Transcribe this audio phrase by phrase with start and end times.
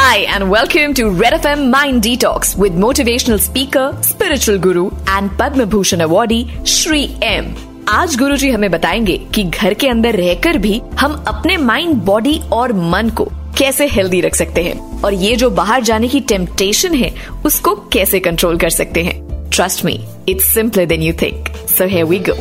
[0.00, 5.66] Hi and welcome to Red FM Mind Detox with motivational speaker, spiritual guru and Padma
[5.66, 6.38] Bhushan awardee
[6.74, 7.44] Shri M.
[7.88, 12.40] आज गुरु जी हमें बताएँगे कि घर के अंदर रहकर भी हम अपने माइंड बॉडी
[12.52, 13.24] और मन को
[13.58, 17.14] कैसे हेल्दी रख सकते हैं और ये जो बाहर जाने की टेम्पटेशन है
[17.44, 21.48] उसको कैसे कंट्रोल कर सकते हैं। Trust me it's simpler than you think
[21.78, 22.34] so here we go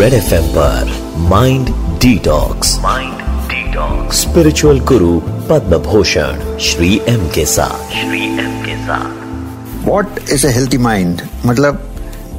[0.00, 1.68] red F पर mind
[2.00, 3.12] detox mind
[3.52, 5.20] detox spiritual guru
[5.50, 11.22] Padma Bhushan Shri M के साथ। श्री एम के साथ। What is a healthy mind
[11.46, 11.74] मतलब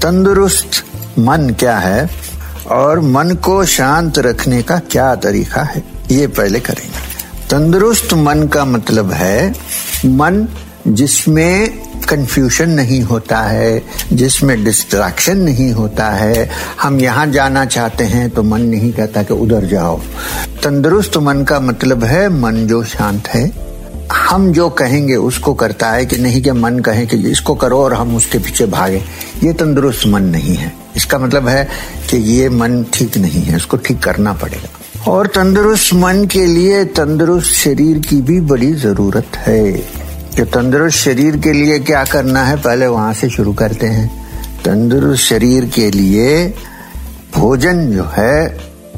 [0.01, 0.84] तंदुरुस्त
[1.20, 2.09] मन क्या है
[2.71, 5.84] और मन को शांत रखने का क्या तरीका है?
[6.11, 6.98] ये पहले करेंगे।
[7.49, 9.55] तंदुरुस्त मन का मतलब है
[10.05, 10.48] मन
[10.87, 13.81] जिसमें कंफ्यूशन नहीं होता है,
[14.13, 16.49] जिसमें डिस्ट्रैक्शन नहीं होता है,
[16.82, 19.98] हम यहाँ जाना चाहते हैं तो मन नहीं कहता कि उधर जाओ।
[20.63, 23.52] तंदुरुस्त मन का मतलब है मन जो शांत है।
[24.12, 27.93] हम जो कहेंगे उसको करता है कि नहीं कि मन कहे कि इसको करो और
[27.93, 29.04] हम उसके पीछे भागे।
[29.44, 31.68] ये तंदुरुस्त मन नहीं है। इसका मतलब है
[32.10, 36.84] कि ये मन ठीक नहीं है उसको ठीक करना पड़ेगा। और तंदुरुस्त मन के लिए
[36.85, 39.63] तंदुरुस्त शरीर की भी बड़ी ज़रूरत है।
[40.40, 44.27] कि तंदुरुस्त शरीर के लिए क्या करना है, पहले वहाँ से शुरू करते हैं।
[44.65, 46.54] तंदुरुस्त शरीर के लिए
[47.35, 48.57] भोजन जो है,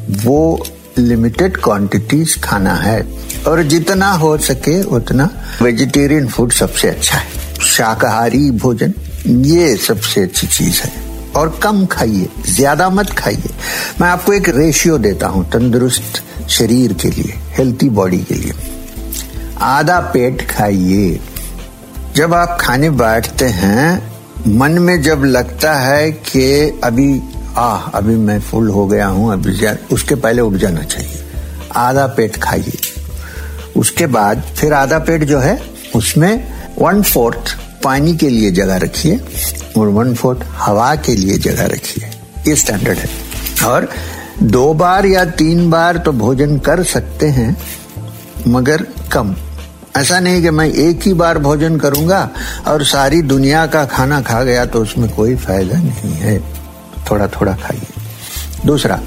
[0.09, 0.65] वो
[0.97, 3.07] लिमिटेड क्वांटिटीज खाना है।
[3.47, 5.29] और जितना हो सके उतना
[5.61, 7.27] वेजिटेरियन फ़ूड सबसे अच्छा है।
[7.61, 8.93] शाकाहारी भोजन,
[9.27, 10.93] ये सबसे अच्छी चीज़ है।
[11.35, 13.49] और कम खाइए, ज़्यादा मत खाइए।
[14.01, 18.53] मैं आपको एक रेशियो देता हूँ, तंदुरुस्त शरीर के लिए हेल्थी बॉडी के लिए।
[19.61, 21.19] आधा पेट खाइए।
[22.15, 24.11] जब आप खाने बैठते हैं,
[24.47, 27.21] मन में जब लगता है कि अभी
[27.57, 31.23] आ अभी मैं फुल हो गया हूँ, अभी उसके पहले उठ जाना चाहिए।
[31.75, 32.77] आधा पेट खाइए।
[33.77, 35.63] उसके बाद फिर आधा पेट जो है,
[35.95, 39.19] उसमें वन फोर्थ पानी के लिए जगह रखिए
[39.77, 42.05] और वन फोर्थ हवा के लिए जगह रखिए।
[42.47, 43.09] ये स्टैंडर्ड है।
[43.65, 43.89] और
[44.43, 47.57] दो बार या तीन बार तो भोजन कर सकते हैं,
[48.47, 49.35] मगर कम।
[49.97, 52.29] ऐसा नहीं कि मैं एक ही बार भोजन करूँगा
[52.67, 56.39] और सारी दुनिया का खाना खा गया तो उसमें कोई फ़ायदा नहीं है।
[57.11, 57.87] थोड़ा थोड़ा खाइए।
[58.65, 58.99] दूसरा,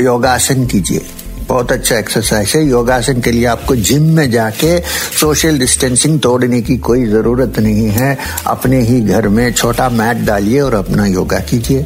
[0.00, 1.06] योगासन कीजिए।
[1.48, 4.80] बहुत अच्छा एक्सरसाइज है। योगासन के लिए आपको जिम में जाके
[5.20, 10.60] सोशल डिस्टेंसिंग तोड़ने की कोई ज़रूरत नहीं है। अपने ही घर में छोटा मैट डालिए
[10.60, 11.82] और अपना योगा कीजिए।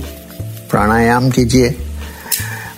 [0.71, 1.77] प्राणायाम कीजिए।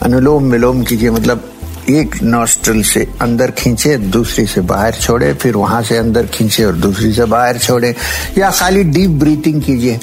[0.02, 1.52] अनुलोम विलोम कीजिए। मतलब
[1.90, 6.72] एक नॉस्ट्रल से अंदर खींचे, दूसरी से बाहर छोड़े, फिर वहाँ से अंदर खींचे और
[6.72, 7.94] दूसरी से बाहर छोड़े।
[8.38, 10.00] या खाली डीप ब्रीथिंग कीजिए।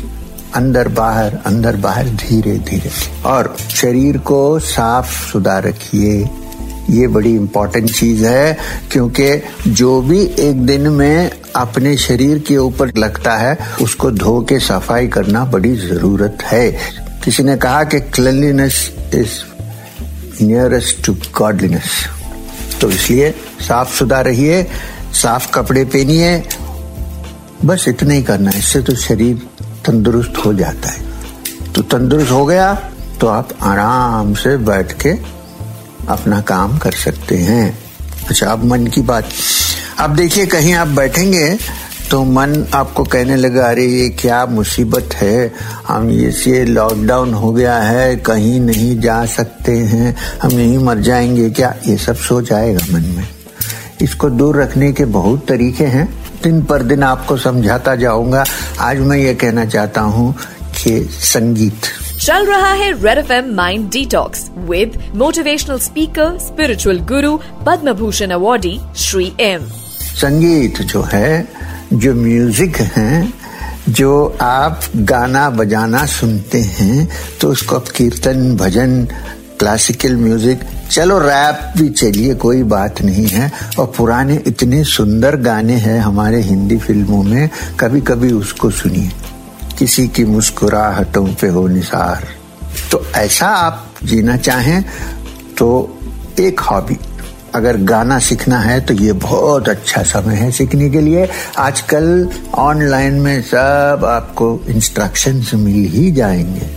[0.55, 2.91] अंदर बाहर अंदर बाहर, धीरे धीरे।
[3.25, 6.29] और शरीर को साफ़ सुधा रखिए।
[6.89, 8.57] ये बड़ी इंपॉर्टेंट चीज़ है,
[8.91, 14.59] क्योंकि जो भी एक दिन में अपने शरीर के ऊपर लगता है, उसको धो के
[14.59, 16.71] सफ़ाई करना बड़ी ज़रूरत है।
[17.25, 19.52] किसी ने कहा कि cleanliness is
[20.41, 21.89] nearest to godliness
[22.81, 23.29] तो इसलिए
[23.61, 24.63] साफ़ सुधा रहिए,
[25.13, 26.43] साफ़ कपड़े पहनिए,
[27.65, 29.35] बस इतना ही करना है। इससे तो शरीर
[29.85, 31.01] तंदुरुस्त हो जाता है।
[31.73, 32.73] तो तंदुरुस्त हो गया
[33.21, 35.09] तो आप आराम से बैठ के
[36.07, 37.77] अपना काम कर सकते हैं।
[38.29, 39.29] अच्छा अब मन की बात।
[39.99, 41.57] अब देखिए, कहीं आप बैठेंगे
[42.13, 45.53] तो मन आपको कहने लगा, अरे, ये क्या मुसीबत है?
[45.87, 51.49] हम ये लॉकडाउन हो गया है, कहीं नहीं जा सकते हैं, हम यहीं मर जाएँगे।
[51.49, 53.27] क्या ये सब सोच आएगा मन में?
[54.01, 58.45] इसको दूर रखने के बहुत तरीके हैं। दिन पर दिन आपको समझाता जाऊँगा।
[58.79, 61.81] आज मैं ये कहना चाहता हूँ कि संगीत।
[62.21, 68.29] चल रहा है red F M mind detox with motivational speaker spiritual guru Padma Bhushan
[68.29, 69.61] awardee Shri M
[70.13, 71.47] संगीत जो है,
[71.93, 73.33] जो म्यूज़िक है,
[73.89, 77.07] जो आप गाना बजाना सुनते हैं
[77.41, 79.05] तो उसको आप कीर्तन, भजन
[79.59, 85.75] क्लासिकल म्यूज़िक चलो रैप भी चलिए, कोई बात नहीं है। और पुराने इतने सुंदर गाने
[85.77, 87.49] हैं हमारे हिंदी फ़िल्मों में
[87.79, 89.11] कभी कभी उसको सुनिए।
[89.79, 92.27] किसी की मुस्कुराहटों पे हो निसार।
[92.91, 94.83] तो ऐसा आप जीना चाहें
[95.57, 95.69] तो
[96.39, 96.97] एक हॉबी
[97.55, 101.27] अगर गाना सीखना है तो ये बहुत अच्छा समय है सीखने के लिए।
[101.57, 106.69] आजकल ऑनलाइन में सब आपको इंस्ट्रक्शंस मिल ही जाएँगे।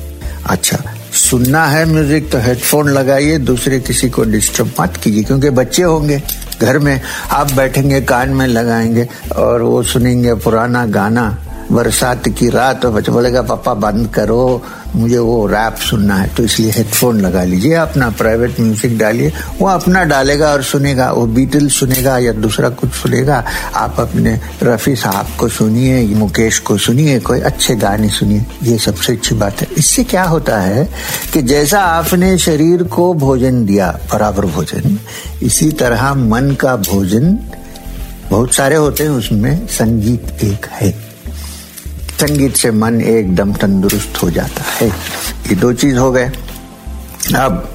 [0.47, 0.79] अच्छा
[1.15, 6.21] सुनना है म्यूज़िक तो हेडफोन लगाइए, दूसरे किसी को डिस्टर्ब मत कीजिए, क्योंकि बच्चे होंगे
[6.61, 7.01] घर में।
[7.31, 11.27] आप बैठेंगे, कान में लगाएँगे और वो सुनेंगे पुराना गाना।
[11.73, 14.63] बरसात की रात और बच्चा बोलेगा, पापा, बंद करो,
[14.97, 19.69] मुझे वो रैप सुनना है। तो इसलिए हेडफोन लगा लीजिए, अपना प्राइवेट म्यूज़िक डालिए, वो
[19.69, 25.27] अपना डालेगा और सुनेगा, वो बीटल सुनेगा या दूसरा कुछ सुनेगा, आप अपने रफी साहब
[25.41, 30.05] को सुनिए, मुकेश को सुनिए, कोई अच्छे गाने सुनिए, ये सबसे अच्छी बात है। इससे
[30.05, 30.89] क्या होता है
[31.33, 34.99] कि जैसा आपने शरीर को भोजन दिया, बराबर भोजन,
[35.43, 37.39] इसी तरह मन का भोजन,
[38.31, 41.06] बहुत सारे होते हैं उसमें, संगीत एक है।
[42.17, 46.31] संगीत से मन एकदम तंदुरुस्त हो जाता है। ये दो चीज़ हो गए।
[47.37, 47.73] अब,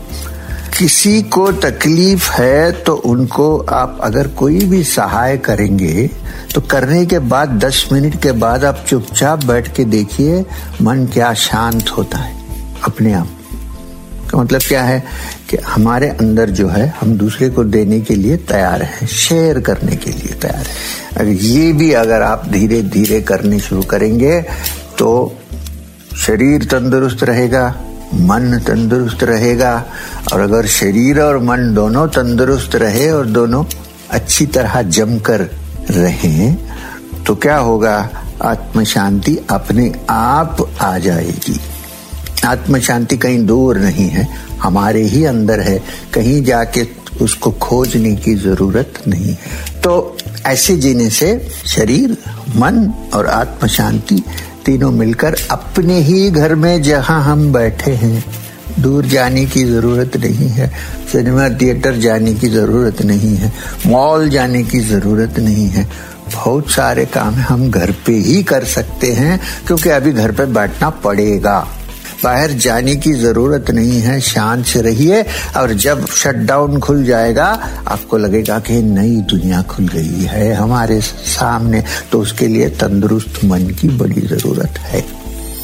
[0.77, 6.09] किसी को तकलीफ़ है तो उनको आप अगर कोई भी सहाय करेंगे
[6.55, 10.45] तो करने के बाद, दस मिनट के बाद आप चुपचाप बैठ के देखिए,
[10.81, 12.35] मन क्या शांत होता है
[12.83, 13.27] अपने आप
[14.31, 15.03] का मतलब क्या है
[15.49, 19.95] कि हमारे अंदर जो है, हम दूसरे को देने के लिए तैयार हैं शेयर करने
[19.95, 20.75] के लिए तैयार है।
[21.17, 24.41] अगर ये भी अगर आप धीरे धीरे करने शुरू करेंगे
[24.97, 25.09] तो
[26.17, 27.67] शरीर तंदुरुस्त रहेगा,
[28.13, 29.73] मन तंदुरुस्त रहेगा,
[30.33, 33.63] और अगर शरीर और मन दोनों तंदुरुस्त रहे और दोनों
[34.11, 35.49] अच्छी तरह जमकर
[35.91, 36.51] रहे
[37.25, 37.97] तो क्या होगा?
[38.41, 41.59] आत्म शांति अपने आप आ जाएगी।
[42.45, 44.27] आत्म शांति कहीं दूर नहीं है,
[44.61, 45.77] हमारे ही अंदर है,
[46.13, 46.87] कहीं जाके
[47.21, 49.35] उसको खोजने की ज़रूरत नहीं
[49.83, 50.17] तो
[50.47, 51.27] ऐसे जीने से
[51.67, 52.17] शरीर,
[52.55, 54.21] मन और आत्म शांति
[54.65, 58.23] तीनों मिलकर अपने ही घर में जहाँ हम बैठे हैं,
[58.79, 60.69] दूर जाने की ज़रूरत नहीं है,
[61.11, 63.51] सिनेमा थिएटर जाने की ज़रूरत नहीं है,
[63.87, 65.87] मॉल जाने की ज़रूरत नहीं है।
[66.33, 70.89] बहुत सारे काम हम घर पे ही कर सकते हैं, क्योंकि अभी घर पे बैठना
[70.89, 71.59] पड़ेगा।
[72.23, 75.21] बाहर जाने की ज़रूरत नहीं है, शांत से रहिए
[75.57, 77.45] और जब शटडाउन खुल जाएगा,
[77.87, 83.67] आपको लगेगा कि नई दुनिया खुल गई है हमारे सामने तो उसके लिए तंदुरुस्त मन
[83.81, 85.03] की बड़ी ज़रूरत है।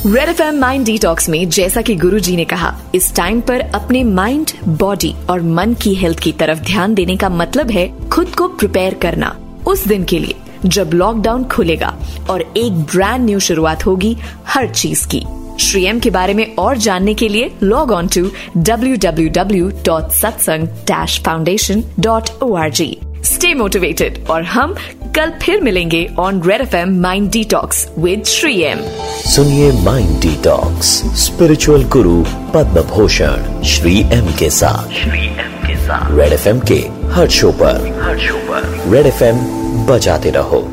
[0.06, 3.62] Red F M mind detox में जैसा कि गुरु जी ने कहा, इस टाइम पर
[3.76, 8.36] अपने माइंड बॉडी और मन की हेल्थ की तरफ़ ध्यान देने का मतलब है खुद
[8.36, 9.36] को प्रिपेयर करना।
[9.68, 11.96] उस दिन के लिए, जब लॉकडाउन खुलेगा
[12.30, 14.16] और एक ब्रांड न्यू शुरुआत होगी
[14.48, 15.26] हर चीज़ की।
[15.60, 19.70] श्री एम के बारे में और जानने के लिए log on to W W W
[19.86, 24.76] dot Satsang dash foundation dot O R G stay motivated और हम
[25.16, 28.80] कल फिर मिलेंगे on red F M mind detox with Shri M
[29.26, 30.88] सुनिए mind detox
[31.26, 36.60] spiritual guru Padma Bhushan Shri M के साथ। Shri M के साथ। रेड एफ़ एम
[36.72, 36.80] के
[37.12, 39.38] हर शो पर। हर शो पर। रेड एफ़ एम
[39.86, 40.68] बजाते रहो।